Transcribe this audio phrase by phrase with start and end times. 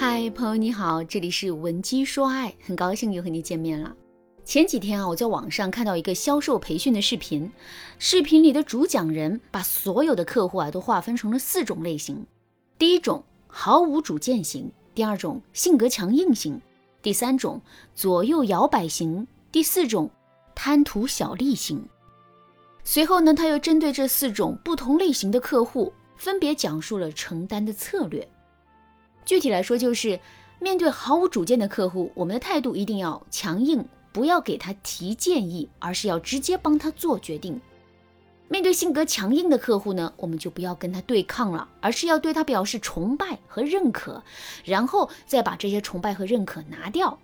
[0.00, 3.94] 嗨，朋友你好，这里是文姬说爱，很高兴又和你见面了。
[4.46, 7.52] 前几天啊，我在网上看到一个销售培训的视频，
[7.98, 12.24] 视频里的主讲人把所有的客户啊都划分成了四种类型：
[12.78, 16.58] 第一种毫无主见型，第二种性格强硬型，
[17.02, 17.60] 第三种
[17.94, 20.10] 左右摇摆型，第四种
[20.54, 21.86] 贪图小利型。
[22.84, 28.26] 随后呢，他又针对这四种不同类型的客户，分别讲述了承担的策略。
[29.30, 30.18] 具体来说，就是
[30.58, 37.60] 面对毫无主见的客户，我们的态度一定要强硬，不要给他提建议，而是要直接帮他做决定。
[38.48, 44.20] 面对性格强硬的客户呢，我们就不要跟他对抗了，而是要对他表示崇拜和认可，
[44.64, 47.16] 然后再把这些崇拜和认可拿掉。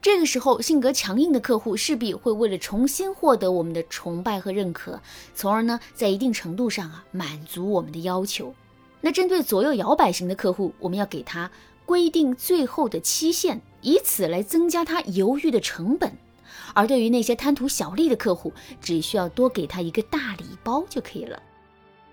[0.00, 5.02] 这个时候，性格强硬的客户势必会为了重新获得我们的崇拜和认可，
[5.34, 8.54] 从而呢，在一定程度上啊，满足我们的要求。
[9.00, 11.50] 那针对左右摇摆型的客户，我们要给他
[11.86, 16.10] 规定最后的期限，以此来增加他犹豫的成本；
[16.74, 21.42] 而对于那些贪图小利的客户，只需要多给他一个大礼包就可以了。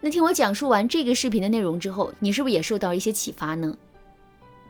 [0.00, 3.74] 那听我讲述完这个视频的内容之后，你是不是也受到一些启发呢？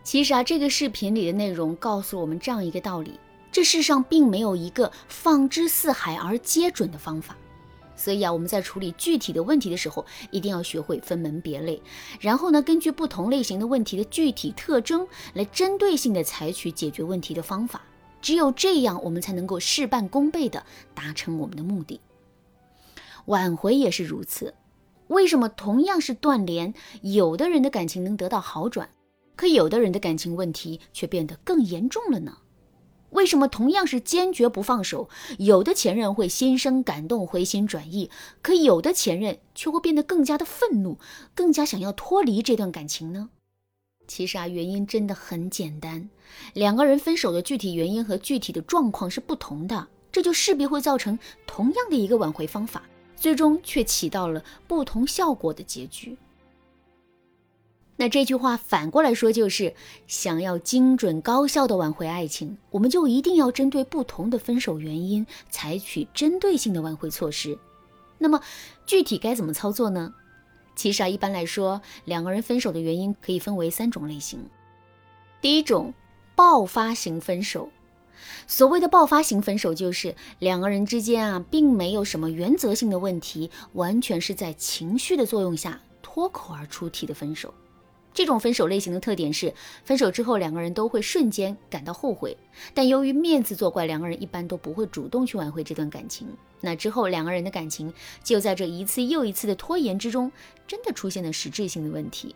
[0.04, 3.18] 其实啊，这个视频里的内容告诉我们这样一个道理：
[3.50, 7.36] 这世上并没有一个放之四海而皆准的方法。
[7.96, 11.80] 所以啊，我们在处理具体的问题的时候，一定要学会分门别类，
[12.20, 17.82] 然后呢，根据不同类型的问题的具体特征，来针对性的采取解决问题的方法。
[18.20, 22.00] 只有这样，我们才能够事半功倍的达成我们的目的。
[23.26, 24.54] 挽回也是如此。
[25.08, 26.72] 为什么同样是断联，
[27.02, 28.88] 有的人的感情能得到好转，
[29.36, 32.38] 可有的人的感情问题却变得更严重了呢？
[33.14, 38.10] 为什么同样是坚决不放手，有的前任会心生感动回心转意，
[38.42, 40.98] 可有的前任却会变得更加的愤怒，
[41.34, 43.30] 更加想要脱离这段感情呢？
[44.06, 46.10] 其实啊，原因真的很简单，
[46.52, 52.82] 两个人分手的具体原因和具体的状况是不同的，这就势必会造成同样的一个挽回方法，
[53.16, 56.16] 最终却起到了不同效果的结局。
[57.96, 59.72] 那这句话反过来说，就是
[60.08, 67.56] 想要精准高效的挽回爱情，我们就一定要针对不同的分手原因，采取针对性的挽回措施。
[68.18, 68.40] 那么
[68.84, 70.12] 具体该怎么操作呢？
[70.74, 74.44] 其实啊，一般来说，两个人分手的原因可以分为三种类型。
[75.40, 75.94] 第一种，
[76.34, 77.70] 爆发型分手。
[78.48, 87.54] 所谓的爆发型分手，就是两个人之间啊，并没有什么原则性的问题，完全是在情绪的作用下脱口而出提的分手。
[88.14, 89.52] 这种分手类型的特点是，
[89.84, 92.36] 分手之后两个人都会瞬间感到后悔，
[92.72, 96.28] 但由于面子作怪，两个人一般都不会主动去挽回这段感情。
[96.60, 97.92] 那之后两个人的感情
[98.22, 100.30] 就在这一次又一次的拖延之中，
[100.66, 102.34] 真的出现了实质性的问题。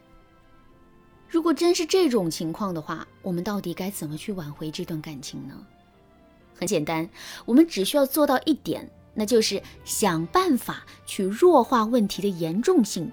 [1.28, 5.54] 如果真是这种情况的话，我们到底该怎么去挽回这段感情呢？
[6.56, 7.08] 很简单，
[7.46, 13.12] 我们只需要做到一点，那就是想办法去弱化问题的严重性。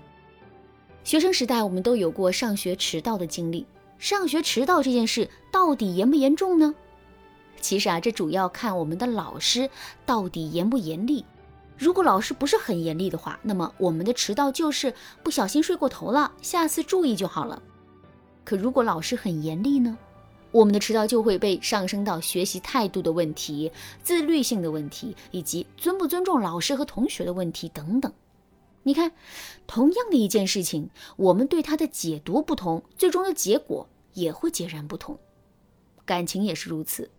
[1.05, 3.63] 学生时代，我们都有过上学迟到的经历。
[3.99, 6.73] 上学迟到这件事到底严不严重呢？
[7.61, 9.69] 其实啊，这主要看我们的老师
[10.03, 11.23] 到底严不严厉。
[11.77, 17.61] 如果老师不是很严厉的话，那么我们的迟到就是不小心睡过头了，下次注意就好了。
[18.43, 19.95] 可如果老师很严厉呢，
[20.51, 28.11] 我们的迟到就会被上升到学习态度的问题、自律性的问题，以及尊不尊重老师和同学的问题等等。
[28.87, 29.13] 你看，
[29.65, 35.17] 同样的一件事情，我们对它的解读不同，最终的结果也会截然不同。
[36.05, 37.09] 感情也是如此，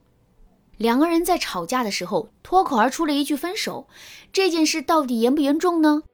[0.76, 3.88] 两个人在吵架的时候脱口而出了一句分手，
[4.32, 6.04] 这件事到底严不严重呢？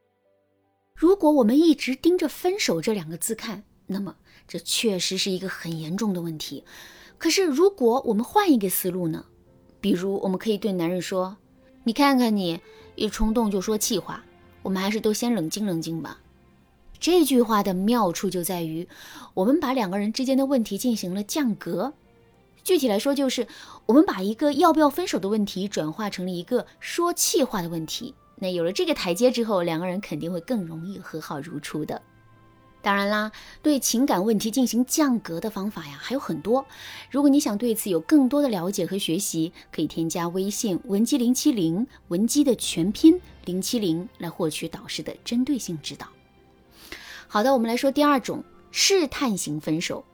[0.94, 4.16] 如果我们一直盯着“分手”这两个字看，那么
[4.48, 6.64] 这确实是一个很严重的问题。
[7.18, 9.26] 可是，如果我们换一个思路呢？
[9.82, 11.36] 比如，我们可以对男人说
[11.84, 12.58] ：“你看看你，
[12.94, 14.24] 一冲动就说气话。”
[14.62, 16.18] 我们还是都先冷静冷静吧。
[16.98, 18.86] 这句话的妙处就在于，
[19.34, 21.92] 我们把两个人之间的问题进行了降格。
[22.62, 23.48] 具体来说，就是
[23.86, 28.14] 我们把一个要不要分手的问题转化成了一个说气话的问题。
[28.36, 32.00] 那有了这个台阶之后，两个人肯定会更容易和好如初的。
[32.80, 33.30] 当然啦，
[33.62, 36.64] 对情感问题进行降格的方法呀还有很多。
[37.10, 46.06] 如果你想对此有更多的了解和学习，可以添加微信文姬零七零，文姬的全拼零七零，来获取导师的针对性指导。
[47.28, 50.04] 好的，我们来说第二种试探型分手。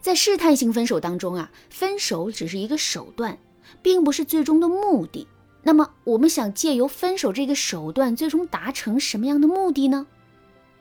[0.00, 3.38] 在试探性分手当中啊，分手只是一个手段，
[3.82, 5.28] 并不是最终的目的。
[5.62, 10.06] 那么，我们想借由分手这个手段，最终达成什么样的目的呢？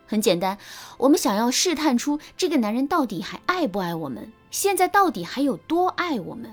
[0.07, 0.57] 很简单，
[0.97, 6.51] 我们想要试探出这个男人到底还爱不爱我们，现在到底还有多爱我们？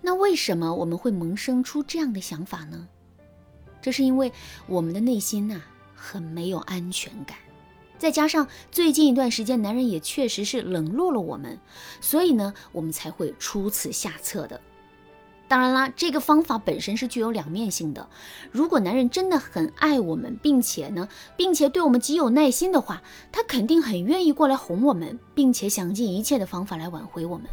[0.00, 2.88] 那为什么我们会萌生出这样的想法呢？
[3.80, 4.32] 这是因为
[4.66, 5.60] 我们的内心呐
[5.94, 7.36] 很没有安全感，
[7.98, 11.58] 再加上最近一段时间男人也确实是冷落了我们，
[12.00, 14.60] 所以呢我们才会出此下策的。
[15.48, 18.06] 当然啦，这个方法本身是具有两面性的。
[18.52, 21.08] 如果男人真的很爱我们，并且呢，
[21.38, 23.02] 并且对我们极有耐心的话，
[23.32, 27.46] 他肯定很愿意过来哄我们，并且想尽一切的方法来挽回我们。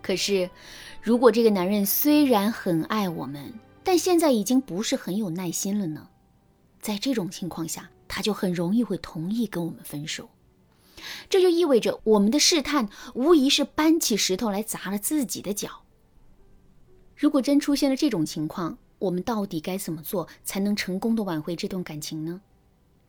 [0.00, 0.48] 可是，
[1.02, 3.52] 如果这个男人虽然很爱我们，
[3.90, 6.10] 但现在已经不是很有耐心了呢？
[6.80, 10.28] 在这种情况下，他就很容易会同意跟我们分手。
[11.28, 15.82] 这就意味着我们的试探无疑是搬起石头来砸了自己的脚。
[17.16, 22.40] 如果真出现了这种情况，我们到底该怎么做才能成功的挽回这段感情呢？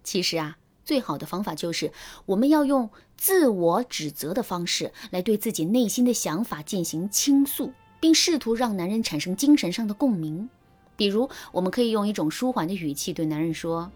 [0.03, 1.93] 其实啊，最好的方法就是
[2.25, 10.49] 我们要用自我指责的方式来对自己内心的想法进行倾诉，并试图让男人产生精神上的共鸣。
[11.01, 13.91] 比如，我们可以用一种舒缓的语气对男人说：“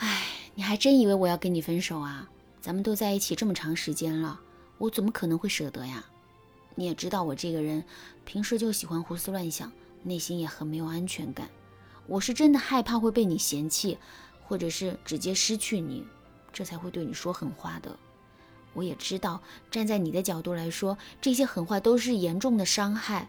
[0.00, 0.24] 哎，
[0.54, 2.26] 你还真以为我要跟你分手啊？
[2.58, 4.40] 咱们都在一起这么长时间了，
[4.78, 6.06] 我怎么可能会舍得呀？”
[6.74, 7.84] 你也知道我这个人
[8.24, 9.70] 平时就喜欢胡思乱想，
[10.04, 11.50] 内心也很没有安全感。
[12.06, 13.98] 我是真的害怕会被你嫌弃，
[14.46, 16.02] 或者是直接失去你，
[16.50, 17.94] 这才会对你说狠话的。
[18.72, 23.28] 我也知道，站在你的角度来说，这些狠话都是严重的伤害。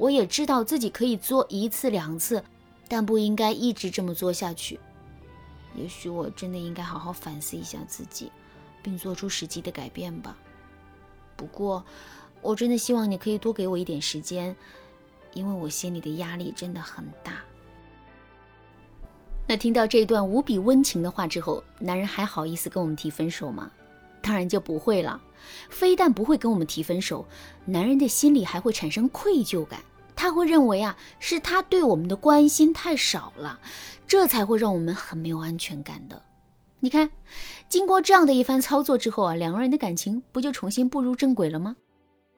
[0.00, 2.42] 我也知道自己可以做一次两次，
[2.88, 4.80] 但不应该一直这么做下去。
[5.76, 8.32] 也许我真的应该好好反思一下自己，
[8.82, 10.36] 并做出实际的改变吧。
[11.36, 11.84] 不过。
[12.42, 14.56] 我真的希望你可以多给我一点时间，
[15.34, 17.34] 因为我心里的压力真的很大。
[19.46, 23.70] 那听到这段无比温情的话之后，男人还好意思跟我们提分手吗？
[24.22, 25.20] 当然就不会了。
[25.68, 27.26] 非但不会跟我们提分手，
[27.66, 29.84] 男人的心里还会产生愧疚感，
[30.20, 33.58] 他会认为啊是他对我们的关心太少了，
[34.06, 36.22] 这才会让我们很没有安全感的。
[36.80, 37.10] 你看，
[37.70, 41.74] 经过这样的一番操作之后啊，两个人的感情不就重新步入正轨了吗？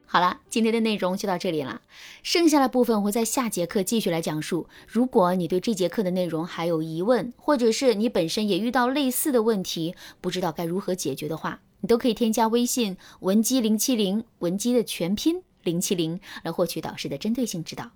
[0.06, 1.82] 好了，今天的内容就到这里了，
[2.22, 4.68] 剩下的部分我会在下节课继续来讲述。
[4.86, 17.90] 如果你对这节课的内容还有疑问，或者是你本身也遇到类似的问题，不知道该如何解决的话，你都可以添加微信文姬零七零，文姬的全拼零七零，来获取导师的针对性指导。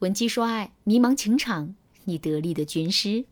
[0.00, 1.74] 闻鸡说爱，迷茫情场，
[2.04, 3.24] 你得力的军师。